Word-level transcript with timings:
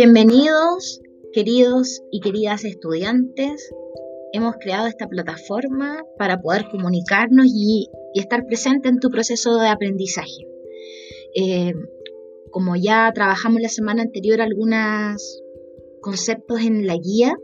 Bienvenidos, 0.00 1.02
queridos 1.32 2.04
y 2.12 2.20
queridas 2.20 2.64
estudiantes. 2.64 3.68
Hemos 4.32 4.54
creado 4.60 4.86
esta 4.86 5.08
plataforma 5.08 6.04
para 6.16 6.40
poder 6.40 6.66
comunicarnos 6.70 7.46
y, 7.52 7.88
estar 8.14 8.46
presente 8.46 8.88
en 8.88 9.00
tu 9.00 9.10
proceso 9.10 9.58
de 9.58 9.66
aprendizaje. 9.66 10.46
Eh, 11.34 11.74
como 12.52 12.76
ya 12.76 13.10
trabajamos 13.12 13.60
la 13.60 13.68
semana 13.68 14.02
anterior 14.02 14.40
algunos 14.40 15.42
conceptos 16.00 16.60
en 16.60 16.86
la 16.86 16.94
guía, 16.96 17.34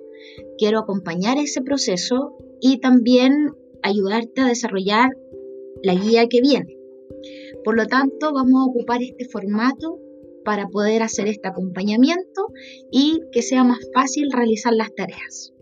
quiero 0.56 0.78
acompañar 0.78 1.38
ese 1.38 1.60
proceso 1.60 2.36
y 2.60 2.78
también 2.78 3.50
ayudarte 3.82 4.42
a 4.42 4.46
desarrollar 4.46 5.10
la 5.82 5.94
guía 5.96 6.28
que 6.28 6.40
viene. 6.40 6.78
Por 7.64 7.76
lo 7.76 7.86
tanto, 7.86 8.32
vamos 8.32 8.62
a 8.62 8.70
ocupar 8.70 9.02
este 9.02 9.24
formato 9.24 9.98
para 10.44 10.68
poder 10.68 11.02
hacer 11.02 11.28
este 11.28 11.48
acompañamiento 11.48 12.48
y 12.90 13.20
que 13.32 13.42
sea 13.42 13.64
más 13.64 13.78
fácil 13.94 14.30
realizar 14.32 14.72
las 14.72 14.94
tareas. 14.94 15.52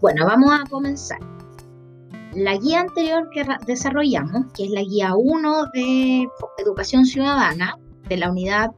Bueno, 0.00 0.26
vamos 0.26 0.50
a 0.50 0.68
comenzar. 0.68 1.20
La 2.34 2.56
guía 2.56 2.80
anterior 2.80 3.28
que 3.30 3.44
desarrollamos, 3.66 4.52
que 4.52 4.64
es 4.64 4.70
la 4.70 4.82
guía 4.82 5.14
1 5.14 5.66
de 5.72 6.26
Educación 6.58 7.04
Ciudadana 7.04 7.78
de 8.08 8.16
la 8.16 8.30
unidad 8.30 8.70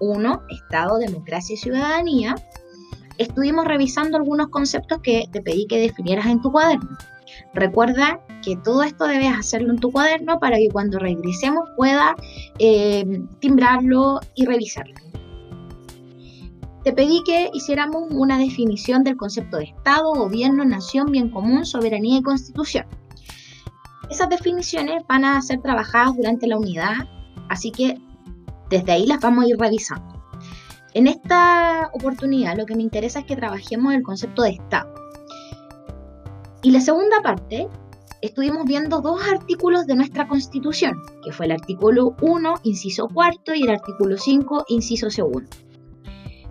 1, 0.00 0.42
Estado, 0.50 0.98
Democracia 0.98 1.54
y 1.54 1.56
Ciudadanía, 1.56 2.36
estuvimos 3.18 3.64
revisando 3.64 4.16
algunos 4.16 4.48
conceptos 4.48 5.00
que 5.02 5.24
te 5.30 5.40
pedí 5.42 5.66
que 5.66 5.80
definieras 5.80 6.26
en 6.26 6.40
tu 6.40 6.50
cuaderno. 6.50 6.96
Recuerda 7.54 8.20
que 8.42 8.56
todo 8.56 8.82
esto 8.82 9.06
debes 9.06 9.32
hacerlo 9.32 9.70
en 9.70 9.78
tu 9.78 9.90
cuaderno 9.90 10.38
para 10.38 10.56
que 10.56 10.68
cuando 10.70 10.98
regresemos 10.98 11.68
pueda 11.76 12.14
eh, 12.58 13.22
timbrarlo 13.40 14.20
y 14.34 14.46
revisarlo. 14.46 14.94
Te 16.84 16.92
pedí 16.92 17.22
que 17.24 17.48
hiciéramos 17.54 18.10
una 18.10 18.38
definición 18.38 19.04
del 19.04 19.16
concepto 19.16 19.58
de 19.58 19.64
Estado, 19.64 20.12
gobierno, 20.14 20.64
nación, 20.64 21.12
bien 21.12 21.30
común, 21.30 21.64
soberanía 21.64 22.18
y 22.18 22.22
constitución. 22.22 22.86
Esas 24.10 24.28
definiciones 24.28 25.02
van 25.08 25.24
a 25.24 25.40
ser 25.42 25.62
trabajadas 25.62 26.16
durante 26.16 26.48
la 26.48 26.58
unidad, 26.58 27.08
así 27.48 27.70
que 27.70 27.98
desde 28.68 28.92
ahí 28.92 29.06
las 29.06 29.20
vamos 29.20 29.44
a 29.44 29.48
ir 29.48 29.56
revisando. 29.58 30.11
En 30.94 31.06
esta 31.06 31.90
oportunidad 31.94 32.56
lo 32.56 32.66
que 32.66 32.76
me 32.76 32.82
interesa 32.82 33.20
es 33.20 33.24
que 33.24 33.36
trabajemos 33.36 33.94
el 33.94 34.02
concepto 34.02 34.42
de 34.42 34.50
Estado. 34.50 34.92
Y 36.62 36.70
la 36.70 36.80
segunda 36.80 37.22
parte, 37.22 37.68
estuvimos 38.20 38.64
viendo 38.66 39.00
dos 39.00 39.20
artículos 39.26 39.86
de 39.86 39.96
nuestra 39.96 40.28
Constitución, 40.28 40.94
que 41.24 41.32
fue 41.32 41.46
el 41.46 41.52
artículo 41.52 42.14
1, 42.20 42.54
inciso 42.64 43.08
cuarto, 43.08 43.54
y 43.54 43.62
el 43.62 43.70
artículo 43.70 44.18
5, 44.18 44.66
inciso 44.68 45.10
segundo. 45.10 45.48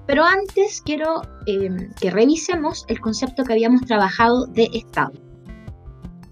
Pero 0.08 0.25
antes 0.25 0.81
quiero 0.81 1.22
em, 1.45 1.94
que 2.02 2.09
revisemos 2.09 2.83
el 2.88 3.00
concepto 3.00 3.44
que 3.44 3.53
habíamos 3.53 3.81
trabajado 3.81 4.48
de 4.48 4.70
Estado. 4.73 5.14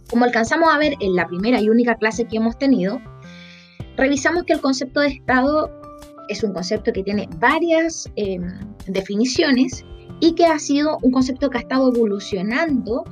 Como 0.10 0.26
alcanzamos 0.26 0.74
a 0.74 0.80
ver 0.80 0.96
en 1.00 1.16
la 1.16 1.28
primera 1.28 1.62
y 1.62 1.70
única 1.70 1.96
clase 1.96 2.26
que 2.26 2.38
hemos 2.38 2.58
tenido, 2.58 3.00
revisamos 3.96 4.44
que 4.44 4.54
el 4.54 4.62
concepto 4.62 5.00
de 5.00 5.10
Estado 5.10 5.79
es 6.30 6.44
un 6.44 6.54
concepto 6.54 6.94
que 6.94 7.04
tiene 7.04 7.28
varias 7.38 8.10
em, 8.16 8.44
definiciones 8.88 9.84
y 10.20 10.34
que 10.36 10.46
ha 10.46 10.60
sido 10.60 10.98
un 11.02 11.12
concepto 11.12 11.50
que 11.50 11.58
ha 11.58 11.62
estado 11.62 11.92
evolucionando 11.94 13.04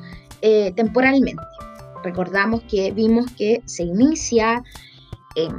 eh, 0.41 0.71
temporalmente. 0.75 1.41
Recordamos 2.03 2.61
que 2.63 2.91
vimos 2.91 3.31
que 3.31 3.61
se 3.65 3.83
inicia 3.83 4.63
em, 5.35 5.51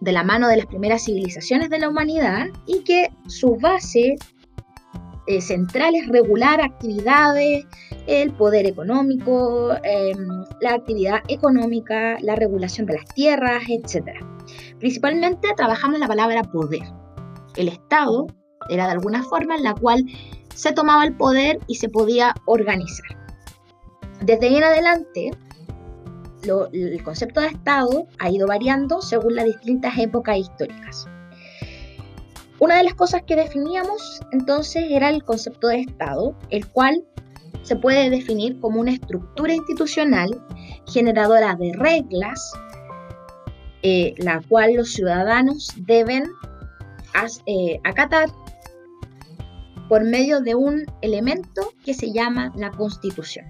de 0.00 0.12
la 0.12 0.22
mano 0.22 0.48
de 0.48 0.56
las 0.56 0.66
primeras 0.66 1.04
civilizaciones 1.04 1.70
de 1.70 1.78
la 1.78 1.88
humanidad 1.88 2.46
y 2.66 2.80
que 2.84 3.10
su 3.26 3.56
base 3.56 4.16
eh, 5.30 5.40
central 5.40 5.94
es 5.94 6.08
regular 6.08 6.60
actividades, 6.60 7.64
el 8.08 8.32
poder 8.32 8.66
económico, 8.66 9.70
em, 9.84 10.44
la 10.60 10.74
actividad 10.74 11.20
económica, 11.28 12.16
la 12.20 12.34
regulación 12.34 12.86
de 12.86 12.94
las 12.94 13.04
tierras, 13.14 13.62
etc. 13.68 14.08
Principalmente 14.80 15.46
trabajamos 15.56 16.00
la 16.00 16.08
palabra 16.08 16.42
poder. 16.42 16.82
El 17.56 17.68
Estado 17.68 18.26
era 18.68 18.86
de 18.86 18.92
alguna 18.92 19.22
forma 19.22 19.54
en 19.54 19.62
la 19.62 19.74
cual 19.74 20.04
se 20.52 20.72
tomaba 20.72 21.04
el 21.04 21.16
poder 21.16 21.60
y 21.68 21.76
se 21.76 21.88
podía 21.88 22.34
organizar. 22.46 23.16
Desde 24.22 24.48
ahí 24.48 24.56
en 24.56 24.64
adelante, 24.64 25.30
el 26.72 27.02
concepto 27.04 27.40
de 27.40 27.46
Estado 27.46 28.08
ha 28.18 28.30
ido 28.30 28.48
variando 28.48 29.00
según 29.00 29.36
las 29.36 29.44
distintas 29.44 29.96
épocas 29.96 30.38
históricas. 30.38 31.06
Una 32.60 32.76
de 32.76 32.84
las 32.84 32.94
cosas 32.94 33.22
que 33.22 33.36
definíamos 33.36 34.20
entonces 34.32 34.84
era 34.90 35.08
el 35.08 35.24
concepto 35.24 35.68
de 35.68 35.80
Estado, 35.80 36.36
el 36.50 36.66
cual 36.66 37.02
se 37.62 37.74
puede 37.74 38.10
definir 38.10 38.60
como 38.60 38.80
una 38.80 38.92
estructura 38.92 39.54
institucional 39.54 40.30
generadora 40.86 41.54
de 41.54 41.72
reglas, 41.72 42.52
eh, 43.82 44.14
la 44.18 44.42
cual 44.46 44.74
los 44.74 44.92
ciudadanos 44.92 45.72
deben 45.86 46.24
eh, 47.46 47.80
acatar 47.84 48.28
por 49.88 50.04
medio 50.04 50.42
de 50.42 50.54
un 50.54 50.84
elemento 51.00 51.72
que 51.82 51.94
se 51.94 52.12
llama 52.12 52.52
la 52.56 52.70
Constitución. 52.72 53.46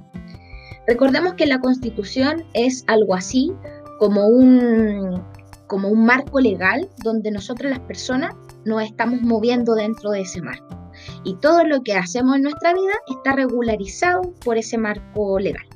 Recordemos 0.87 1.35
que 1.35 1.47
la 1.47 1.61
Constitución 1.61 2.45
es 2.55 2.85
algo 2.87 3.17
así 3.17 3.53
como 3.99 4.29
un, 4.29 5.21
como 5.67 5.89
un 5.89 6.05
marco 6.05 6.39
legal 6.39 6.89
donde 7.03 7.33
nosotros 7.33 7.71
las 7.71 7.81
personas 7.81 8.35
nos 8.65 8.83
estamos 8.83 9.23
moviendo 9.23 9.75
dentro 9.75 10.11
de 10.11 10.23
ese 10.23 10.43
marco. 10.43 10.91
Y 11.25 11.37
todo 11.37 11.65
lo 11.65 11.83
que 11.83 11.95
hacemos 11.95 12.37
en 12.37 12.43
nuestra 12.43 12.73
vida 12.73 12.93
está 13.09 13.33
regularizado 13.33 14.35
por 14.45 14.59
ese 14.59 14.79
marco 14.79 15.39
legal. 15.39 15.67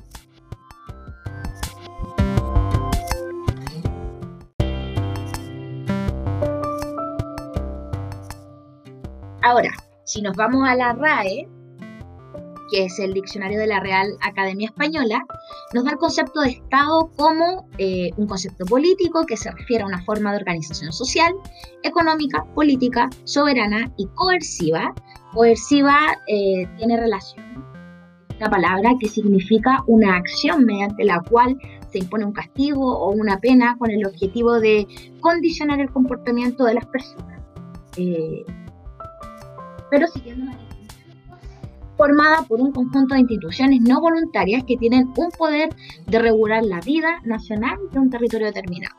Ahora, 9.41 9.69
si 10.05 10.21
nos 10.23 10.35
vamos 10.35 10.67
a 10.67 10.75
la 10.75 10.93
RAE, 10.93 11.47
que 12.69 12.85
es 12.85 12.99
el 12.99 13.13
diccionario 13.13 13.59
de 13.59 13.67
la 13.67 13.79
Real 13.79 14.17
Academia 14.21 14.67
Española, 14.67 15.25
nos 15.73 15.83
da 15.83 15.91
el 15.91 15.97
concepto 15.97 16.41
de 16.41 16.49
Estado 16.49 17.09
como 17.15 17.67
eh, 17.77 18.11
un 18.17 18.27
concepto 18.27 18.65
político 18.65 19.25
que 19.25 19.37
se 19.37 19.51
refiere 19.51 19.83
a 19.83 19.87
una 19.87 20.03
forma 20.03 20.31
de 20.31 20.37
organización 20.37 20.91
social, 20.91 21.33
económica, 21.83 22.45
política, 22.55 23.09
soberana 23.23 23.91
y 23.97 24.07
coerciva. 24.15 24.93
Coerciva 25.33 25.97
eh, 26.27 26.67
tiene 26.77 26.97
relación 26.97 27.45
con 27.53 28.31
esta 28.31 28.49
palabra 28.49 28.93
que 28.99 29.07
significa 29.07 29.83
una 29.87 30.15
acción 30.15 30.65
mediante 30.65 31.03
la 31.05 31.21
cual 31.21 31.57
se 31.91 31.99
impone 31.99 32.25
un 32.25 32.33
castigo 32.33 32.97
o 32.97 33.11
una 33.11 33.39
pena 33.39 33.77
con 33.77 33.89
el 33.91 34.05
objetivo 34.05 34.59
de 34.59 34.87
condicionar 35.21 35.79
el 35.79 35.89
comportamiento 35.91 36.65
de 36.65 36.73
las 36.73 36.85
personas. 36.87 37.41
Eh, 37.97 38.45
pero 39.89 40.07
siguiendo 40.07 40.51
formada 41.97 42.43
por 42.43 42.61
un 42.61 42.71
conjunto 42.71 43.15
de 43.15 43.21
instituciones 43.21 43.81
no 43.81 44.01
voluntarias 44.01 44.63
que 44.65 44.77
tienen 44.77 45.11
un 45.17 45.29
poder 45.37 45.69
de 46.07 46.19
regular 46.19 46.63
la 46.63 46.79
vida 46.81 47.21
nacional 47.23 47.77
de 47.91 47.99
un 47.99 48.09
territorio 48.09 48.47
determinado. 48.47 48.95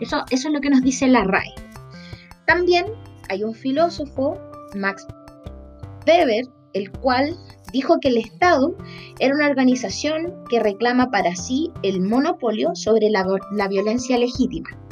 Eso, 0.00 0.24
es 0.30 0.44
lo 0.44 0.60
que 0.60 0.70
nos 0.70 0.82
dice 0.82 1.06
la 1.06 1.24
RAE. 1.24 1.54
También 2.46 2.86
hay 3.28 3.42
un 3.44 3.54
filósofo, 3.54 4.38
Max 4.74 5.06
Weber, 6.06 6.46
el 6.72 6.90
cual 6.90 7.36
dijo 7.72 7.98
que 8.00 8.08
el 8.08 8.18
Estado 8.18 8.76
era 9.18 9.34
una 9.34 9.48
organización 9.48 10.34
que 10.48 10.60
reclama 10.60 11.10
para 11.10 11.34
sí 11.36 11.70
el 11.82 12.00
monopolio 12.00 12.74
sobre 12.74 13.08
la 13.10 13.68
violencia 13.68 14.18
legítima 14.18 14.83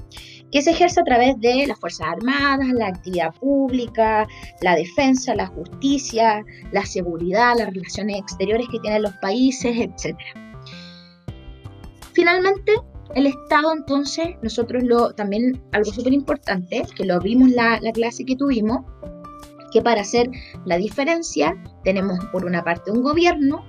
que 0.53 0.61
se 0.61 0.71
ejerce 0.71 1.01
a 1.01 1.05
través 1.05 1.41
de 1.41 1.67
las 1.67 1.81
Fuerzas 1.81 2.09
Armadas, 2.09 2.69
la 2.75 2.89
actividad 2.89 3.35
pública, 3.35 4.29
la 4.61 4.77
defensa, 4.77 5.35
la 5.35 5.47
justicia, 5.47 6.45
la 6.73 6.85
seguridad, 6.85 7.55
las 7.57 7.73
relaciones 7.73 8.21
exteriores 8.21 8.69
que 8.71 8.79
tienen 8.81 9.03
los 9.03 9.15
países, 9.15 9.75
etc. 9.79 10.15
Finalmente, 12.13 12.73
el 13.15 13.27
Estado, 13.27 13.73
entonces, 13.73 14.37
nosotros 14.43 14.83
lo, 14.85 15.15
también 15.15 15.63
algo 15.73 15.91
súper 15.91 16.13
importante, 16.13 16.83
que 16.95 17.07
lo 17.07 17.19
vimos 17.19 17.51
la, 17.51 17.81
la 17.81 17.93
clase 17.93 18.25
que 18.27 18.37
tuvimos, 18.37 18.81
que 19.73 19.81
para 19.81 20.03
hacer 20.03 20.31
la 20.67 20.77
diferencia 20.77 21.57
tenemos 21.83 22.19
por 22.31 22.45
una 22.45 22.63
parte 22.63 22.91
un 22.91 23.03
gobierno, 23.03 23.65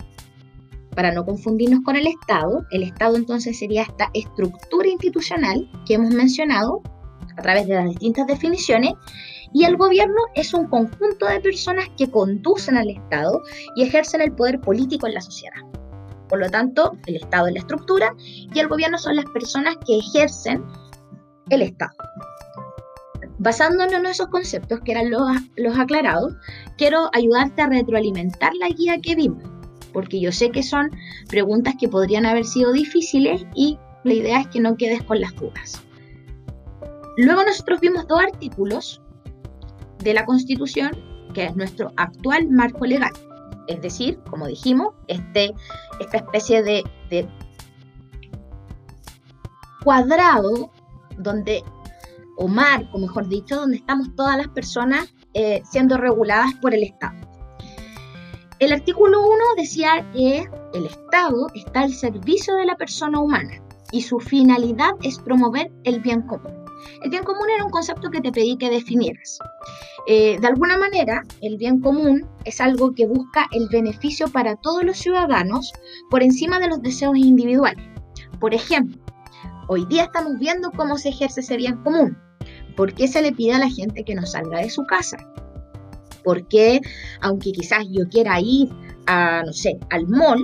para 0.93 1.11
no 1.11 1.25
confundirnos 1.25 1.81
con 1.83 1.95
el 1.95 2.07
Estado, 2.07 2.65
el 2.71 2.83
Estado 2.83 3.15
entonces 3.15 3.57
sería 3.57 3.83
esta 3.83 4.09
estructura 4.13 4.87
institucional 4.87 5.69
que 5.85 5.95
hemos 5.95 6.13
mencionado 6.13 6.81
a 7.37 7.41
través 7.41 7.67
de 7.67 7.75
las 7.75 7.85
distintas 7.85 8.27
definiciones, 8.27 8.93
y 9.53 9.65
el 9.65 9.77
gobierno 9.77 10.21
es 10.35 10.53
un 10.53 10.67
conjunto 10.67 11.27
de 11.27 11.39
personas 11.39 11.85
que 11.97 12.09
conducen 12.09 12.77
al 12.77 12.89
Estado 12.89 13.41
y 13.75 13.83
ejercen 13.83 14.21
el 14.21 14.33
poder 14.33 14.59
político 14.59 15.07
en 15.07 15.13
la 15.13 15.21
sociedad. 15.21 15.61
Por 16.27 16.39
lo 16.39 16.49
tanto, 16.49 16.97
el 17.05 17.17
Estado 17.17 17.47
es 17.47 17.53
la 17.53 17.59
estructura 17.59 18.15
y 18.17 18.59
el 18.59 18.67
gobierno 18.67 18.97
son 18.97 19.15
las 19.15 19.25
personas 19.25 19.77
que 19.85 19.99
ejercen 19.99 20.63
el 21.49 21.61
Estado. 21.61 21.93
Basándonos 23.37 23.93
en 23.93 24.05
esos 24.05 24.27
conceptos 24.27 24.79
que 24.83 24.93
eran 24.93 25.11
los, 25.11 25.21
los 25.57 25.77
aclarados, 25.77 26.33
quiero 26.77 27.09
ayudarte 27.13 27.61
a 27.61 27.67
retroalimentar 27.67 28.53
la 28.55 28.69
guía 28.69 28.99
que 29.01 29.15
vimos, 29.15 29.43
porque 29.93 30.19
yo 30.19 30.31
sé 30.31 30.49
que 30.51 30.63
son 30.63 30.91
preguntas 31.29 31.75
que 31.79 31.87
podrían 31.87 32.25
haber 32.25 32.45
sido 32.45 32.71
difíciles 32.73 33.45
y 33.55 33.77
la 34.03 34.13
idea 34.13 34.41
es 34.41 34.47
que 34.47 34.59
no 34.59 34.75
quedes 34.75 35.03
con 35.03 35.21
las 35.21 35.35
dudas. 35.35 35.81
Luego 37.17 37.43
nosotros 37.43 37.79
vimos 37.79 38.07
dos 38.07 38.19
artículos 38.19 39.01
de 39.99 40.13
la 40.13 40.25
Constitución, 40.25 40.91
que 41.33 41.45
es 41.45 41.55
nuestro 41.55 41.91
actual 41.95 42.49
marco 42.49 42.85
legal. 42.85 43.11
Es 43.67 43.81
decir, 43.81 44.19
como 44.29 44.47
dijimos, 44.47 44.93
este, 45.07 45.53
esta 45.99 46.17
especie 46.17 46.63
de, 46.63 46.83
de 47.09 47.27
cuadrado 49.83 50.71
donde 51.17 51.63
o 52.35 52.47
marco, 52.47 52.97
mejor 52.97 53.27
dicho, 53.27 53.55
donde 53.55 53.77
estamos 53.77 54.15
todas 54.15 54.37
las 54.37 54.47
personas 54.47 55.13
eh, 55.33 55.61
siendo 55.69 55.97
reguladas 55.97 56.53
por 56.55 56.73
el 56.73 56.83
Estado. 56.83 57.22
El 58.63 58.71
artículo 58.71 59.19
1 59.19 59.35
decía 59.57 60.09
que 60.13 60.47
el 60.73 60.85
Estado 60.85 61.47
está 61.53 61.81
al 61.81 61.91
servicio 61.91 62.55
de 62.55 62.65
la 62.65 62.77
persona 62.77 63.19
humana 63.19 63.61
y 63.91 64.03
su 64.03 64.21
finalidad 64.21 64.91
es 65.01 65.19
promover 65.19 65.69
el 65.83 65.99
bien 65.99 66.21
común. 66.21 66.63
El 67.03 67.09
bien 67.09 67.25
común 67.25 67.49
era 67.53 67.65
un 67.65 67.71
concepto 67.71 68.09
que 68.09 68.21
te 68.21 68.31
pedí 68.31 68.55
que 68.55 68.69
definieras. 68.69 69.37
Eh, 70.07 70.39
de 70.39 70.47
alguna 70.47 70.77
manera, 70.77 71.23
el 71.41 71.57
bien 71.57 71.81
común 71.81 72.25
es 72.45 72.61
algo 72.61 72.93
que 72.93 73.05
busca 73.05 73.49
el 73.51 73.67
beneficio 73.67 74.29
para 74.29 74.55
todos 74.55 74.85
los 74.85 74.97
ciudadanos 74.97 75.73
por 76.09 76.23
encima 76.23 76.57
de 76.59 76.69
los 76.69 76.81
deseos 76.81 77.17
individuales. 77.17 77.85
Por 78.39 78.53
ejemplo, 78.53 78.97
hoy 79.67 79.85
día 79.87 80.03
estamos 80.03 80.39
viendo 80.39 80.71
cómo 80.71 80.97
se 80.97 81.09
ejerce 81.09 81.41
ese 81.41 81.57
bien 81.57 81.83
común. 81.83 82.17
¿Por 82.77 82.93
qué 82.93 83.09
se 83.09 83.21
le 83.21 83.33
pide 83.33 83.55
a 83.55 83.59
la 83.59 83.69
gente 83.69 84.05
que 84.05 84.15
no 84.15 84.25
salga 84.25 84.59
de 84.59 84.69
su 84.69 84.85
casa? 84.85 85.17
¿Por 86.23 86.47
qué, 86.47 86.81
aunque 87.21 87.51
quizás 87.51 87.85
yo 87.89 88.07
quiera 88.09 88.39
ir 88.39 88.69
a, 89.07 89.43
no 89.45 89.53
sé, 89.53 89.77
al 89.89 90.07
mall, 90.07 90.43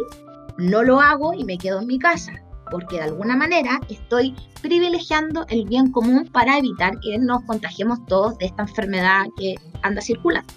no 0.57 0.83
lo 0.83 0.99
hago 0.99 1.33
y 1.33 1.43
me 1.43 1.57
quedo 1.57 1.79
en 1.79 1.87
mi 1.87 1.99
casa? 1.99 2.33
Porque 2.71 2.97
de 2.97 3.03
alguna 3.03 3.35
manera 3.35 3.79
estoy 3.89 4.35
privilegiando 4.61 5.45
el 5.49 5.65
bien 5.65 5.91
común 5.91 6.29
para 6.31 6.57
evitar 6.57 6.99
que 6.99 7.17
nos 7.17 7.43
contagiemos 7.43 8.05
todos 8.05 8.37
de 8.37 8.45
esta 8.45 8.63
enfermedad 8.63 9.25
que 9.37 9.55
anda 9.81 10.01
circulando. 10.01 10.53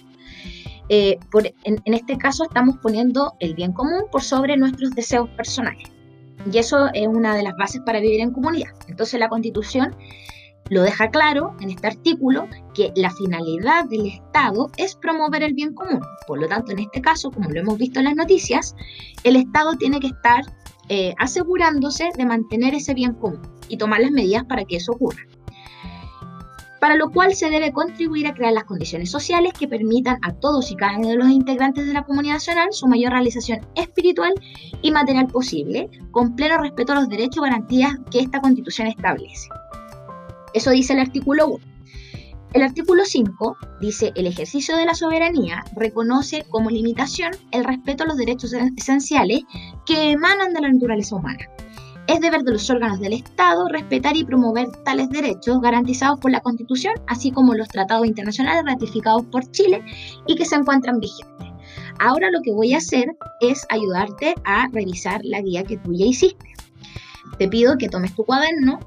Eh, 0.89 1.19
en, 1.65 1.81
en 1.85 1.95
este 1.95 2.19
caso 2.19 2.45
estamos 2.45 2.77
poniendo 2.83 3.33
el 3.41 3.55
bien 3.55 3.73
común 3.73 4.03
por 4.11 4.23
sobre 4.23 4.57
nuestros 4.57 4.91
deseos 4.91 5.29
personales. 5.31 5.89
Y 6.51 6.59
eso 6.59 6.89
es 6.93 7.07
una 7.07 7.35
de 7.35 7.45
las 7.45 7.55
bases 7.57 7.81
para 7.87 8.01
vivir 8.01 8.21
en 8.21 8.33
comunidad. 8.33 8.71
Entonces 8.89 9.19
la 9.21 9.29
constitución 9.29 9.95
lo 10.70 10.82
deja 10.82 11.11
claro 11.11 11.55
en 11.61 11.70
este 11.70 11.87
artículo 11.87 12.49
que 12.75 12.93
la 12.97 13.11
finalidad 13.11 13.85
del 13.87 14.06
Estado 14.06 14.70
es 14.76 14.94
promover 14.94 15.43
el 15.43 15.55
bien 15.55 15.75
común. 15.75 16.00
Por 16.26 16.41
lo 16.41 16.49
tanto, 16.49 16.73
en 16.73 16.81
este 16.81 17.00
caso, 17.00 17.31
como 17.31 17.50
lo 17.50 17.61
hemos 17.61 17.79
visto 17.79 17.99
en 17.99 18.06
las 18.06 18.17
noticias, 18.17 18.75
el 19.25 19.37
Estado 19.37 19.75
tiene 19.76 20.00
que 20.00 20.09
estar 20.09 20.44
eh, 20.88 21.14
asegurándose 21.19 22.09
de 22.17 22.26
mantener 22.26 22.75
ese 22.75 22.94
bien 22.94 23.14
común 23.14 23.41
y 23.69 23.76
tomar 23.76 24.00
las 24.00 24.11
medidas 24.11 24.44
para 24.44 24.64
que 24.64 24.76
eso 24.76 24.93
ocurra. 24.93 25.23
Para 26.81 26.97
lo 26.97 27.11
cual 27.11 27.35
se 27.35 27.49
debe 27.49 27.73
contribuir 27.73 28.26
a 28.26 28.35
crear 28.35 28.53
las 28.53 28.65
condiciones 28.65 29.08
sociales 29.08 29.53
que 29.56 29.69
permitan 29.69 30.19
a 30.23 30.32
todos 30.32 30.73
y 30.73 30.75
cada 30.75 30.99
uno 30.99 31.11
de 31.11 31.17
los 31.17 31.29
integrantes 31.29 31.87
de 31.87 31.93
la 31.93 32.03
comunidad 32.03 32.35
nacional 32.35 32.69
su 32.73 32.88
mayor 32.88 33.12
realización 33.12 33.61
espiritual 33.76 34.35
y 34.82 34.91
material 34.91 35.29
posible, 35.29 35.88
con 36.11 36.35
pleno 36.35 36.58
respeto 36.58 36.93
a 36.93 36.97
los 36.97 37.08
derechos 37.08 37.37
y 37.37 37.49
garantías 37.49 37.99
que 38.11 38.19
esta 38.19 38.41
constitución 38.41 38.88
establece. 38.88 39.49
Eso 40.55 40.71
dice 40.71 40.93
el 40.93 41.01
artículo 41.01 41.49
1. 41.49 41.65
El 42.55 42.63
artículo 42.63 43.05
5 43.07 43.57
dice, 43.81 44.13
el 44.15 44.27
ejercicio 44.27 44.77
de 44.77 44.85
la 44.85 44.95
soberanía 44.95 45.65
reconoce 45.75 46.45
como 46.51 46.69
limitación 46.69 47.33
el 47.51 47.65
respeto 47.65 48.05
a 48.05 48.07
los 48.07 48.19
derechos 48.19 48.53
esenciales 48.53 49.41
que 49.87 50.11
emanan 50.11 50.53
de 50.53 50.61
la 50.61 50.71
naturaleza 50.71 51.17
humana. 51.17 51.49
Es 52.09 52.21
deber 52.21 52.43
de 52.43 52.53
los 52.53 52.69
órganos 52.69 53.01
del 53.01 53.15
Estado 53.15 53.69
respetar 53.69 54.17
y 54.17 54.25
promover 54.25 54.69
tales 54.85 55.09
derechos 55.09 55.63
garantizados 55.63 56.19
por 56.21 56.31
la 56.31 56.41
Constitución, 56.41 56.95
así 57.07 57.31
como 57.31 57.55
los 57.55 57.69
tratados 57.69 58.07
internacionales 58.07 58.65
ratificados 58.67 59.25
por 59.27 59.51
Chile 59.53 59.83
y 60.27 60.35
que 60.35 60.45
se 60.45 60.57
encuentran 60.57 61.01
vigentes. 61.01 61.49
Ahora 62.01 62.31
lo 62.31 62.43
que 62.43 62.53
voy 62.53 62.75
a 62.75 62.79
hacer 62.79 63.17
es 63.41 63.65
ayudarte 63.71 64.35
a 64.45 64.69
revisar 64.73 65.21
la 65.25 65.41
guía 65.41 65.65
que 65.65 65.79
tú 65.79 65.93
ya 65.95 66.05
hiciste. 66.05 66.53
Te 67.39 67.49
pido 67.49 67.79
que 67.79 67.89
tomes 67.89 68.15
tu 68.15 68.25
cuaderno, 68.25 68.81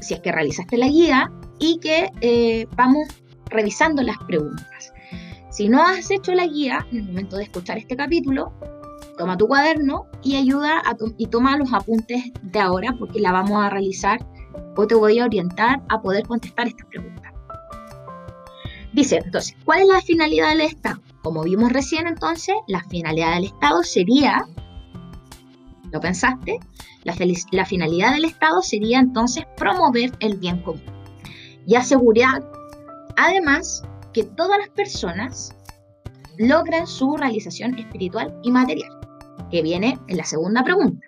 si 0.00 0.14
es 0.14 0.20
que 0.20 0.32
realizaste 0.32 0.76
la 0.76 0.88
guía 0.88 1.30
y 1.58 1.78
que 1.78 2.10
eh, 2.20 2.66
vamos 2.76 3.08
revisando 3.46 4.02
las 4.02 4.18
preguntas. 4.26 4.92
Si 5.50 5.68
no 5.68 5.82
has 5.82 6.10
hecho 6.10 6.32
la 6.32 6.46
guía, 6.46 6.86
en 6.90 6.98
el 6.98 7.04
momento 7.04 7.36
de 7.36 7.44
escuchar 7.44 7.78
este 7.78 7.96
capítulo, 7.96 8.52
toma 9.18 9.36
tu 9.36 9.46
cuaderno 9.48 10.06
y 10.22 10.36
ayuda 10.36 10.82
y 11.18 11.26
toma 11.26 11.56
los 11.56 11.72
apuntes 11.72 12.24
de 12.42 12.60
ahora 12.60 12.94
porque 12.98 13.20
la 13.20 13.32
vamos 13.32 13.62
a 13.62 13.68
realizar 13.68 14.24
o 14.76 14.86
te 14.86 14.94
voy 14.94 15.18
a 15.18 15.24
orientar 15.24 15.82
a 15.88 16.00
poder 16.00 16.26
contestar 16.26 16.68
estas 16.68 16.86
preguntas. 16.86 17.32
Dice, 18.92 19.20
entonces, 19.24 19.56
¿cuál 19.64 19.80
es 19.80 19.88
la 19.88 20.00
finalidad 20.00 20.50
del 20.50 20.62
Estado? 20.62 21.00
Como 21.22 21.42
vimos 21.42 21.72
recién, 21.72 22.06
entonces, 22.06 22.54
la 22.66 22.82
finalidad 22.84 23.34
del 23.34 23.44
Estado 23.44 23.82
sería, 23.82 24.46
¿lo 25.92 26.00
pensaste? 26.00 26.58
La, 27.04 27.14
finalidad 27.64 28.12
del 28.12 28.24
Estado 28.24 28.62
sería 28.62 28.98
entonces 28.98 29.44
promover 29.56 30.12
el 30.20 30.36
bien 30.38 30.62
común 30.62 30.82
y 31.66 31.74
asegurar, 31.74 32.42
además, 33.16 33.82
que 34.12 34.24
todas 34.24 34.58
las 34.58 34.70
personas 34.70 35.56
logren 36.38 36.86
su 36.86 37.16
realización 37.16 37.78
espiritual 37.78 38.38
y 38.42 38.50
material, 38.50 38.90
que 39.50 39.62
viene 39.62 39.98
en 40.08 40.16
la 40.16 40.24
segunda 40.24 40.62
pregunta. 40.64 41.06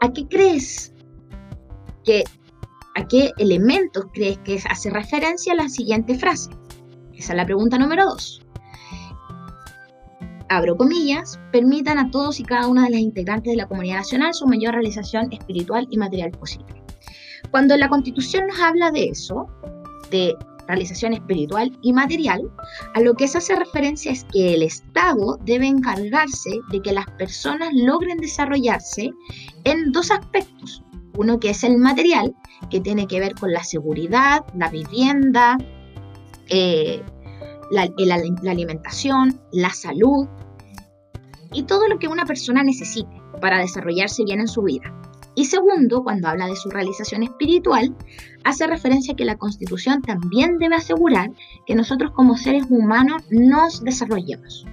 ¿A 0.00 0.12
qué 0.12 0.26
crees 0.28 0.92
que, 2.04 2.24
a 2.94 3.06
qué 3.06 3.32
elementos 3.38 4.06
crees 4.12 4.38
que 4.38 4.60
hace 4.68 4.90
referencia 4.90 5.54
la 5.54 5.68
siguiente 5.68 6.18
frase? 6.18 6.50
Esa 7.14 7.32
es 7.32 7.36
la 7.36 7.46
pregunta 7.46 7.78
número 7.78 8.04
dos 8.04 8.47
abro 10.48 10.76
comillas, 10.76 11.38
permitan 11.52 11.98
a 11.98 12.10
todos 12.10 12.40
y 12.40 12.44
cada 12.44 12.66
una 12.66 12.84
de 12.84 12.90
las 12.90 13.00
integrantes 13.00 13.52
de 13.52 13.56
la 13.56 13.66
comunidad 13.66 13.98
nacional 13.98 14.34
su 14.34 14.46
mayor 14.46 14.74
realización 14.74 15.32
espiritual 15.32 15.86
y 15.90 15.98
material 15.98 16.30
posible. 16.32 16.82
Cuando 17.50 17.76
la 17.76 17.88
Constitución 17.88 18.46
nos 18.46 18.60
habla 18.60 18.90
de 18.90 19.04
eso, 19.04 19.46
de 20.10 20.34
realización 20.66 21.14
espiritual 21.14 21.76
y 21.82 21.92
material, 21.92 22.42
a 22.94 23.00
lo 23.00 23.14
que 23.14 23.26
se 23.26 23.38
hace 23.38 23.56
referencia 23.56 24.12
es 24.12 24.24
que 24.24 24.54
el 24.54 24.62
Estado 24.62 25.38
debe 25.44 25.66
encargarse 25.66 26.50
de 26.70 26.80
que 26.82 26.92
las 26.92 27.06
personas 27.12 27.70
logren 27.72 28.18
desarrollarse 28.18 29.10
en 29.64 29.92
dos 29.92 30.10
aspectos. 30.10 30.82
Uno 31.16 31.40
que 31.40 31.50
es 31.50 31.64
el 31.64 31.78
material, 31.78 32.36
que 32.70 32.80
tiene 32.80 33.06
que 33.06 33.18
ver 33.18 33.34
con 33.34 33.52
la 33.52 33.64
seguridad, 33.64 34.44
la 34.54 34.68
vivienda, 34.68 35.56
eh, 36.48 37.02
la, 37.70 37.88
alimentación, 38.50 39.40
la 39.52 39.70
salud 39.70 40.26
y 41.52 41.64
todo 41.64 41.88
lo 41.88 41.98
que 41.98 42.08
una 42.08 42.26
persona 42.26 42.62
necesite 42.62 43.22
para 43.40 43.58
desarrollarse 43.58 44.24
bien 44.24 44.40
en 44.40 44.48
su 44.48 44.62
vida. 44.62 44.94
Y 45.34 45.44
segundo, 45.44 46.02
cuando 46.02 46.28
habla 46.28 46.46
de 46.46 46.56
su 46.56 46.68
realización 46.68 47.22
espiritual, 47.22 47.94
hace 48.42 48.66
referencia 48.66 49.12
a 49.12 49.16
que 49.16 49.24
la 49.24 49.38
Constitución 49.38 50.02
también 50.02 50.58
debe 50.58 50.74
asegurar 50.74 51.30
que 51.64 51.76
nosotros 51.76 52.10
como 52.10 52.36
seres 52.36 52.64
humanos 52.68 53.22
nos 53.30 53.84
desarrollemos. 53.84 54.66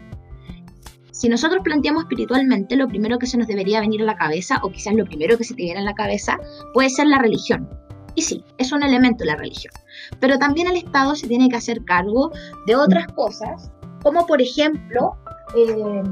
Si 1.12 1.30
nosotros 1.30 1.62
planteamos 1.64 2.04
espiritualmente, 2.04 2.76
lo 2.76 2.88
primero 2.88 3.20
que 3.20 3.28
se 3.28 3.38
nos 3.38 3.48
debería 3.48 3.80
venir 3.80 4.02
a 4.02 4.06
la 4.06 4.18
cabeza, 4.18 4.60
o 4.64 4.72
quizás 4.72 4.96
lo 4.96 5.06
primero 5.06 5.38
que 5.38 5.44
se 5.44 5.54
te 5.54 5.64
viene 5.64 5.80
a 5.80 5.84
la 5.84 5.94
cabeza, 5.94 6.40
puede 6.74 6.90
ser 6.90 7.08
la 7.08 7.20
religión. 7.20 7.70
Y 8.16 8.22
sí, 8.22 8.44
es 8.58 8.72
un 8.72 8.84
elemento 8.84 9.24
la 9.26 9.36
religión. 9.36 9.74
Pero 10.20 10.38
también 10.38 10.68
el 10.68 10.78
Estado 10.78 11.16
se 11.16 11.28
tiene 11.28 11.50
que 11.50 11.58
hacer 11.58 11.84
cargo 11.84 12.32
de 12.66 12.76
otras 12.76 13.08
cosas, 13.14 13.72
como 14.02 14.26
por 14.26 14.42
ejemplo, 14.42 15.18
eh, 15.56 16.04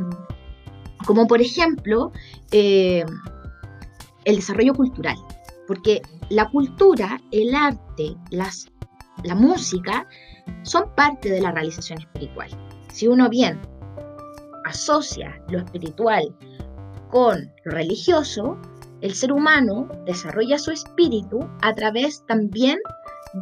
como 1.05 1.27
por 1.27 1.41
ejemplo 1.41 2.11
eh, 2.51 3.05
el 4.25 4.35
desarrollo 4.35 4.73
cultural. 4.73 5.17
Porque 5.67 6.01
la 6.29 6.49
cultura, 6.49 7.21
el 7.31 7.55
arte, 7.55 8.15
la 8.31 9.35
música 9.35 10.07
son 10.63 10.93
parte 10.95 11.29
de 11.29 11.41
la 11.41 11.51
realización 11.51 11.99
espiritual. 11.99 12.49
Si 12.91 13.07
uno 13.07 13.29
bien 13.29 13.59
asocia 14.65 15.41
lo 15.49 15.59
espiritual 15.59 16.35
con 17.09 17.51
lo 17.63 17.71
religioso, 17.71 18.57
el 19.03 19.13
ser 19.13 19.33
humano 19.33 19.89
desarrolla 20.05 20.57
su 20.57 20.71
espíritu 20.71 21.45
a 21.61 21.73
través 21.73 22.25
también 22.25 22.79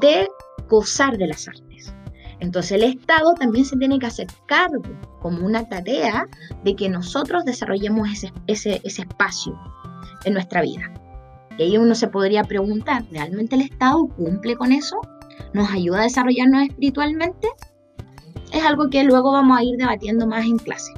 de 0.02 0.28
gozar 0.68 1.18
de 1.20 1.28
las 1.28 1.48
artes. 1.48 1.94
Entonces 2.40 2.72
el 2.72 2.84
Estado 2.84 3.36
también 3.36 3.66
se 3.66 3.78
tiene 3.78 4.00
que 4.00 4.08
hacer 4.08 4.26
cargo 4.48 4.82
como 5.20 5.46
una 5.46 5.70
tarea 5.70 6.28
de 6.64 6.76
que 6.76 6.90
nosotros 6.90 7.46
desarrollemos 7.46 8.10
ese, 8.10 8.34
ese, 8.48 8.82
espacio 8.84 9.56
en 10.26 10.34
nuestra 10.34 10.64
vida. 10.64 10.92
Y 11.60 11.64
ahí 11.64 11.78
uno 11.78 11.94
se 11.94 12.08
podría 12.08 12.44
preguntar, 12.44 13.06
¿realmente 13.12 13.56
el 13.56 13.62
Estado 13.62 14.08
cumple 14.08 14.56
con 14.56 14.72
eso? 14.72 15.00
¿Nos 15.54 15.70
ayuda 15.70 16.00
a 16.00 16.04
desarrollarnos 16.04 16.64
espiritualmente? 16.64 17.48
Es 18.52 18.66
algo 18.66 18.90
que 18.90 19.04
luego 19.04 19.32
vamos 19.32 19.60
a 19.60 19.64
ir 19.64 19.78
debatiendo 19.78 20.26
más 20.26 20.44
en 20.44 20.58
clase. 20.58 20.92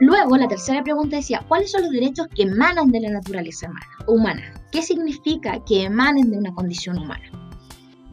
Luego, 0.00 0.36
la 0.36 0.48
tercera 0.48 0.82
pregunta 0.82 1.16
decía, 1.16 1.44
¿cuáles 1.48 1.72
son 1.72 1.82
los 1.82 1.90
derechos 1.90 2.26
que 2.34 2.42
emanan 2.42 2.92
de 2.92 3.00
la 3.00 3.10
naturaleza 3.10 3.70
humana? 4.06 4.52
¿Qué 4.70 4.82
significa 4.82 5.58
que 5.64 5.84
emanen 5.84 6.30
de 6.30 6.38
una 6.38 6.52
condición 6.54 6.98
humana? 6.98 7.24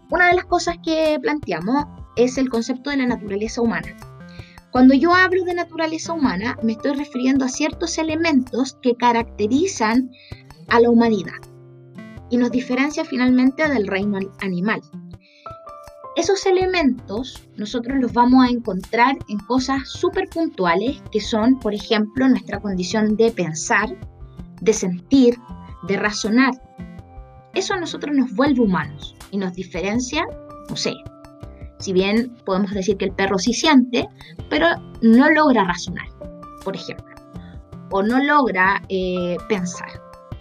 Una 0.10 0.30
de 0.30 0.36
las 0.36 0.46
cosas 0.46 0.78
que 0.84 1.18
planteamos 1.22 1.86
es 2.16 2.38
el 2.38 2.50
concepto 2.50 2.90
de 2.90 2.98
la 2.98 3.08
naturaleza 3.08 3.62
humana. 3.62 3.98
Cuando 4.72 4.94
yo 4.94 5.14
hablo 5.14 5.44
de 5.44 5.54
naturaleza 5.54 6.14
humana, 6.14 6.58
me 6.64 6.72
estoy 6.72 6.94
refiriendo 6.94 7.46
a 7.46 7.50
ciertos 7.50 7.98
elementos 7.98 8.78
que 8.82 8.96
caracterizan 8.96 10.10
a 10.70 10.80
la 10.80 10.90
humanidad 10.90 11.34
y 12.30 12.38
nos 12.38 12.50
diferencia 12.50 13.06
finalmente 13.06 13.68
del 13.68 13.88
reino 13.88 14.20
animal. 14.40 14.82
Esos 16.16 16.46
elementos 16.46 17.42
nosotros 17.58 17.98
los 18.00 18.14
vamos 18.14 18.46
a 18.46 18.52
encontrar 18.52 19.18
en 19.30 19.40
cosas 19.40 19.90
súper 19.90 20.30
puntuales 20.30 21.02
que 21.12 21.20
son, 21.20 21.60
por 21.60 21.74
ejemplo, 21.74 22.30
nuestra 22.30 22.60
condición 22.60 23.18
de 23.18 23.32
pensar, 23.32 23.90
de 24.62 24.74
sentir, 24.74 25.40
de 25.88 25.98
razonar. 25.98 26.54
Eso 27.56 27.74
a 27.74 27.80
nosotros 27.80 28.16
nos 28.16 28.32
vuelve 28.36 28.62
humanos 28.62 29.16
y 29.32 29.38
nos 29.38 29.54
diferencia, 29.54 30.24
no 30.70 30.76
sé, 30.76 30.94
si 31.80 31.94
bien 31.94 32.36
podemos 32.46 32.72
decir 32.72 32.96
que 32.98 33.06
el 33.06 33.14
perro 33.14 33.40
sí 33.40 33.54
siente, 33.54 34.08
pero 34.52 34.68
no 35.02 35.32
logra 35.32 35.64
razonar, 35.64 36.08
por 36.64 36.76
ejemplo, 36.76 37.16
o 37.90 38.04
no 38.04 38.24
logra 38.24 38.84
eh, 38.88 39.36
pensar, 39.50 39.90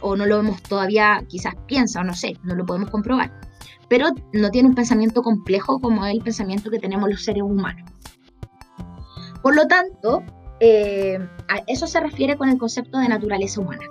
o 0.03 0.17
no 0.17 0.27
lo 0.27 0.37
vemos 0.37 0.63
todavía, 0.63 1.25
quizás 1.29 1.55
piensa, 1.67 2.01
o 2.01 2.05
no 2.05 2.13
sé, 2.13 2.37
no 2.43 2.55
lo 2.55 2.67
podemos 2.67 2.91
comprobar 2.91 3.33
pero 3.93 4.07
no 4.33 4.51
tiene 4.51 4.71
un 4.71 4.75
pensamiento 4.75 5.21
complejo 5.21 5.79
como 5.79 6.07
el 6.07 6.23
pensamiento 6.23 6.71
que 6.71 6.79
tenemos 6.79 7.11
los 7.11 7.23
seres 7.23 7.43
humanos. 7.43 7.91
Por 9.43 9.55
lo 9.55 9.67
tanto, 9.67 10.23
eh, 10.61 11.19
a 11.51 11.57
eso 11.67 11.87
se 11.87 12.01
refiere 12.01 12.39
con 12.39 12.49
el 12.49 12.57
concepto 12.57 12.97
de 12.97 13.09
naturaleza 13.09 13.61
humana. 13.61 13.85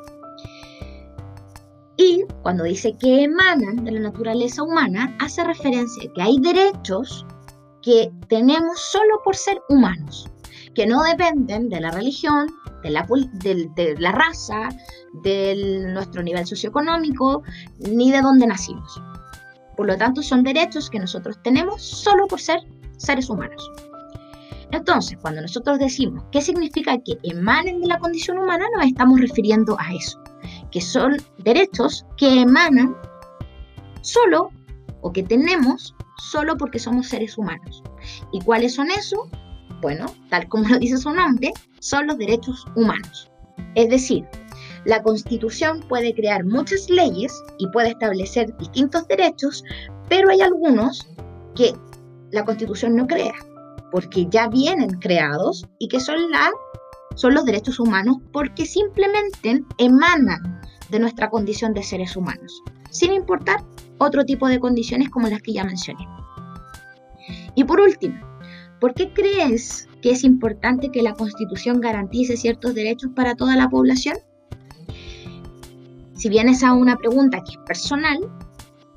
Y 1.98 2.26
cuando 2.42 2.64
dice 2.64 2.98
que 2.98 3.26
emanan 3.26 3.84
de 3.84 3.92
la 3.92 4.00
naturaleza 4.00 4.64
humana, 4.64 5.16
hace 5.20 5.44
referencia 5.44 6.10
a 6.10 6.14
que 6.16 6.22
hay 6.24 6.40
derechos 6.40 7.24
que 7.84 8.12
tenemos 8.28 8.80
solo 8.80 9.22
por 9.24 9.36
ser 9.36 9.62
humanos, 9.70 10.28
que 10.74 10.88
no 10.88 11.04
dependen 11.04 11.70
de 11.70 11.80
la 11.80 11.92
religión, 11.92 12.48
de 12.82 12.90
la, 12.90 13.08
de 13.34 13.96
la 14.00 14.12
raza, 14.14 14.70
de 15.22 15.86
nuestro 15.94 16.24
nivel 16.24 16.48
socioeconómico, 16.48 17.44
ni 17.78 18.12
de 18.12 18.22
dónde 18.22 18.48
nacimos. 18.48 19.00
Por 19.76 19.88
lo 19.88 19.98
tanto, 19.98 20.22
son 20.22 20.44
derechos 20.44 20.90
que 20.90 21.00
nosotros 21.00 21.40
tenemos 21.44 21.82
solo 21.82 22.28
por 22.28 22.40
ser 22.40 22.60
seres 22.98 23.30
humanos. 23.30 23.72
Entonces, 24.72 25.18
cuando 25.22 25.42
nosotros 25.42 25.80
decimos 25.80 26.24
qué 26.32 26.42
significa 26.42 26.98
que 26.98 27.18
emanen 27.24 27.82
de 27.82 27.88
la 27.88 28.00
condición 28.00 28.38
humana, 28.38 28.66
nos 28.76 28.86
estamos 28.86 29.20
refiriendo 29.20 29.78
a 29.80 29.94
eso, 29.94 30.22
que 30.72 30.80
son 30.80 31.18
derechos 31.40 32.06
que 32.18 32.42
emanan 32.42 32.96
solo 34.02 34.50
o 35.02 35.12
que 35.12 35.24
tenemos 35.24 35.94
solo 36.18 36.58
porque 36.58 36.80
somos 36.80 37.08
seres 37.08 37.38
humanos. 37.38 37.84
¿Y 38.32 38.40
cuáles 38.42 38.76
son 38.76 38.90
esos? 38.92 39.28
Bueno, 39.82 40.06
tal 40.30 40.48
como 40.48 40.68
lo 40.70 40.80
dice 40.80 40.98
su 40.98 41.12
nombre, 41.12 41.52
son 41.80 42.08
los 42.08 42.18
derechos 42.18 42.66
humanos. 42.76 43.30
Es 43.76 43.90
decir, 43.90 44.26
la 44.86 45.02
Constitución 45.04 45.82
puede 45.88 46.14
crear 46.14 46.44
muchas 46.44 46.90
leyes 46.90 47.34
y 47.60 47.68
puede 47.68 47.90
establecer 47.90 48.56
distintos 48.58 49.08
derechos, 49.08 49.64
pero 50.10 50.30
hay 50.30 50.42
algunos 50.42 51.08
que 51.56 51.74
la 52.32 52.44
Constitución 52.46 52.96
no 52.96 53.08
crea, 53.08 53.34
porque 53.92 54.28
ya 54.30 54.48
vienen 54.48 55.00
creados 55.00 55.66
y 55.78 55.88
que 55.88 56.00
son, 56.00 56.18
son 57.16 57.34
los 57.34 57.46
derechos 57.46 57.80
humanos 57.80 58.18
porque 58.32 58.66
simplemente 58.66 59.64
emanan 59.78 60.62
de 60.90 61.00
nuestra 61.00 61.30
condición 61.30 61.74
de 61.74 61.84
seres 61.84 62.16
humanos, 62.16 62.62
sin 62.90 63.14
importar 63.14 63.64
otro 63.98 64.26
tipo 64.26 64.48
de 64.48 64.60
condiciones 64.60 65.10
como 65.10 65.28
las 65.28 65.42
que 65.42 65.54
ya 65.54 65.64
mencioné. 65.64 66.08
Y 67.56 67.64
por 67.66 67.80
último, 67.80 68.20
¿por 68.80 68.94
qué 68.94 69.14
crees 69.14 69.88
que 70.02 70.12
es 70.12 70.24
importante 70.24 70.90
que 70.90 71.04
la 71.04 71.14
Constitución 71.14 71.80
garantice 71.80 72.36
ciertos 72.36 72.74
derechos 72.74 73.12
para 73.16 73.36
toda 73.36 73.56
la 73.56 73.70
población? 73.70 74.18
Si 76.22 76.30
bien 76.30 76.48
esa 76.50 76.68
es 76.68 76.74
una 76.74 76.98
pregunta 76.98 77.42
que 77.44 77.54
es 77.54 77.58
personal, 77.66 78.20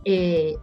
eh, 0.04 0.54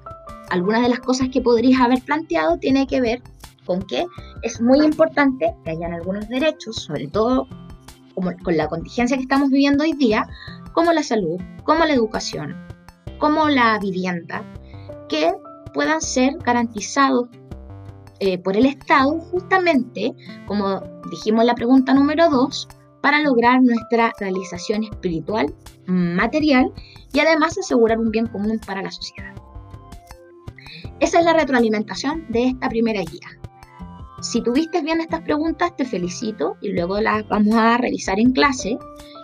algunas 0.52 0.84
de 0.84 0.90
las 0.90 1.00
cosas 1.00 1.30
que 1.30 1.42
podrías 1.42 1.82
haber 1.82 2.04
planteado 2.04 2.60
tiene 2.60 2.86
que 2.86 3.02
ver 3.02 3.24
con 3.66 3.82
que 3.82 4.06
es 4.44 4.62
muy 4.62 4.80
importante 4.86 5.56
que 5.64 5.72
hayan 5.72 5.92
algunos 5.92 6.30
derechos, 6.30 6.76
sobre 6.76 7.08
todo 7.08 7.48
como, 8.14 8.32
con 8.44 8.58
la 8.58 8.68
contingencia 8.68 9.18
que 9.18 9.24
estamos 9.24 9.50
viviendo 9.50 9.84
hoy 9.84 9.94
día, 9.94 10.28
como 10.74 10.94
la 10.94 11.02
salud, 11.02 11.42
como 11.64 11.84
la 11.84 11.94
educación, 11.94 12.56
como 13.18 13.50
la 13.50 13.80
vivienda, 13.80 14.44
que 15.10 15.34
puedan 15.74 16.00
ser 16.00 16.38
garantizados 16.46 17.28
eh, 18.20 18.38
por 18.38 18.56
el 18.56 18.68
Estado 18.68 19.20
justamente, 19.20 20.14
como 20.46 20.80
dijimos 21.10 21.42
en 21.42 21.48
la 21.48 21.56
pregunta 21.56 21.96
número 21.96 22.30
2, 22.30 22.68
para 23.02 23.20
lograr 23.22 23.62
nuestra 23.62 24.14
realización 24.20 24.84
espiritual, 24.84 25.54
material 25.86 26.72
y 27.14 27.20
además 27.20 27.58
asegurar 27.58 28.00
un 28.00 28.12
bien 28.12 28.28
común 28.28 28.60
para 28.66 28.82
la 28.82 28.92
sociedad. 28.92 29.34
Esa 31.00 31.20
es 31.20 31.26
la 31.26 31.34
retroalimentación 31.34 32.26
de 32.30 32.50
esta 32.50 32.70
primera 32.70 33.02
guía. 33.02 33.40
Si 34.22 34.42
tuviste 34.42 34.84
bien 34.84 35.02
estas 35.02 35.22
preguntas, 35.22 35.76
te 35.76 35.84
felicito 35.84 36.58
y 36.62 36.74
luego 36.74 37.02
las 37.02 37.28
vamos 37.28 37.56
a 37.56 37.78
revisar 37.78 38.20
en 38.20 38.34
clase. 38.34 38.78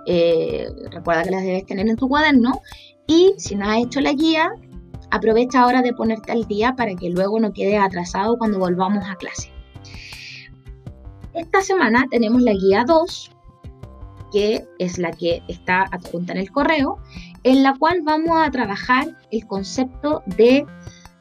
Eh, 0.07 0.67
recuerda 0.89 1.23
que 1.23 1.31
las 1.31 1.43
debes 1.43 1.65
tener 1.67 1.87
en 1.87 1.95
tu 1.95 2.09
cuaderno. 2.09 2.61
Y 3.05 3.35
si 3.37 3.55
no 3.55 3.69
has 3.69 3.77
hecho 3.77 4.01
la 4.01 4.13
guía, 4.13 4.51
aprovecha 5.11 5.61
ahora 5.61 5.83
de 5.83 5.93
ponerte 5.93 6.31
al 6.31 6.47
día 6.47 6.75
para 6.75 6.95
que 6.95 7.11
luego 7.11 7.39
no 7.39 7.53
quede 7.53 7.77
atrasado 7.77 8.37
cuando 8.39 8.57
volvamos 8.57 9.05
a 9.07 9.15
clase. 9.15 9.51
Esta 11.35 11.61
semana 11.61 12.05
tenemos 12.09 12.41
la 12.41 12.53
guía 12.53 12.83
2, 12.87 13.36
que 14.37 14.67
es 14.77 14.99
la 14.99 15.09
que 15.09 15.41
está 15.47 15.85
adjunta 15.91 16.33
en 16.33 16.37
el 16.37 16.51
correo, 16.51 16.99
en 17.41 17.63
la 17.63 17.73
cual 17.73 18.01
vamos 18.03 18.37
a 18.39 18.51
trabajar 18.51 19.07
el 19.31 19.47
concepto 19.47 20.21
de 20.27 20.63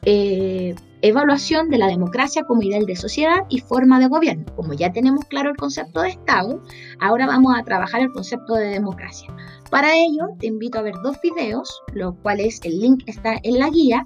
eh, 0.02 0.74
evaluación 1.00 1.70
de 1.70 1.78
la 1.78 1.86
democracia 1.86 2.42
como 2.42 2.60
ideal 2.60 2.84
de 2.84 2.94
sociedad 2.94 3.44
y 3.48 3.60
forma 3.60 3.98
de 4.00 4.08
gobierno. 4.08 4.44
Como 4.54 4.74
ya 4.74 4.92
tenemos 4.92 5.24
claro 5.24 5.48
el 5.48 5.56
concepto 5.56 6.02
de 6.02 6.10
Estado, 6.10 6.62
ahora 7.00 7.26
vamos 7.26 7.54
a 7.58 7.62
trabajar 7.62 8.02
el 8.02 8.12
concepto 8.12 8.52
de 8.52 8.66
democracia. 8.66 9.34
Para 9.70 9.94
ello, 9.94 10.36
te 10.38 10.48
invito 10.48 10.78
a 10.78 10.82
ver 10.82 10.94
dos 11.02 11.16
videos, 11.22 11.82
los 11.94 12.16
cuales 12.16 12.60
el 12.64 12.78
link 12.80 13.02
está 13.06 13.36
en 13.42 13.58
la 13.58 13.70
guía, 13.70 14.04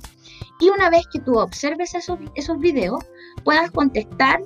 y 0.61 0.69
una 0.69 0.89
vez 0.89 1.03
que 1.13 1.19
tú 1.19 1.37
observes 1.37 1.97
esos, 1.97 2.17
esos 2.37 2.61
videos, 2.61 3.05
puedas 3.43 3.73
contestar 3.73 4.41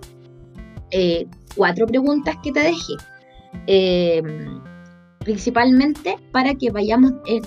eh, 0.90 1.26
cuatro 1.54 1.86
preguntas 1.86 2.36
que 2.42 2.50
te 2.50 2.60
dejé. 2.60 2.94
Em, 3.66 4.64
principalmente 5.24 6.16
para 6.32 6.54
que 6.54 6.70
vayamos 6.70 7.12
eh, 7.26 7.40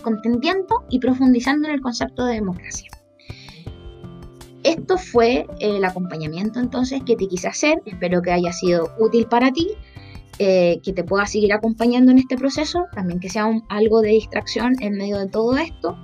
y 0.89 0.99
profundizando 0.99 1.67
en 1.67 1.75
el 1.75 1.81
concepto 1.81 2.25
de 2.25 2.33
democracia. 2.33 2.89
Esto 4.63 4.97
fue 4.97 5.45
el 5.59 5.85
acompañamiento 5.85 6.59
entonces 6.59 7.01
que 7.05 7.15
te 7.15 7.27
quise 7.27 7.47
hacer, 7.47 7.81
espero 7.85 8.21
que 8.21 8.31
haya 8.31 8.51
sido 8.51 8.89
útil 8.99 9.27
para 9.27 9.51
ti, 9.51 9.69
eh, 10.39 10.79
que 10.83 10.91
te 10.91 11.03
pueda 11.03 11.25
seguir 11.25 11.53
acompañando 11.53 12.11
en 12.11 12.17
este 12.17 12.35
proceso, 12.35 12.85
también 12.93 13.19
que 13.19 13.29
sea 13.29 13.49
algo 13.69 14.01
de 14.01 14.09
distracción 14.09 14.75
en 14.81 14.97
medio 14.97 15.19
de 15.19 15.27
todo 15.27 15.55
esto. 15.57 15.97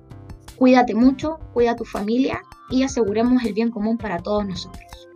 cuídate 0.55 0.93
mucho, 0.93 1.39
cuida 1.53 1.71
a 1.71 1.75
tu 1.75 1.85
familia 1.85 2.41
y 2.69 2.83
aseguremos 2.83 3.43
el 3.43 3.53
bien 3.53 3.71
común 3.71 3.97
para 3.97 4.19
todos 4.19 4.45
nosotros. 4.45 5.10